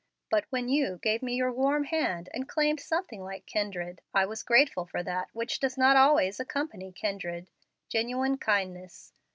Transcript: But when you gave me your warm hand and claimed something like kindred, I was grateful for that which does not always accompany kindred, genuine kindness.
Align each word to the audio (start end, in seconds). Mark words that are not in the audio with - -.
But 0.31 0.45
when 0.49 0.67
you 0.67 0.97
gave 0.97 1.21
me 1.21 1.35
your 1.35 1.51
warm 1.51 1.83
hand 1.83 2.27
and 2.33 2.49
claimed 2.49 2.79
something 2.79 3.21
like 3.23 3.45
kindred, 3.45 4.01
I 4.15 4.25
was 4.25 4.41
grateful 4.41 4.83
for 4.87 5.03
that 5.03 5.27
which 5.31 5.59
does 5.59 5.77
not 5.77 5.95
always 5.95 6.39
accompany 6.39 6.91
kindred, 6.91 7.51
genuine 7.87 8.39
kindness. 8.39 9.13